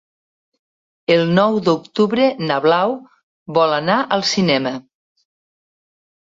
[1.15, 2.95] El nou d'octubre na Blau
[3.59, 4.73] vol anar al cinema.